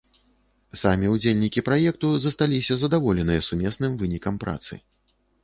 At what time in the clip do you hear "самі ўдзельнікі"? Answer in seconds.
0.83-1.63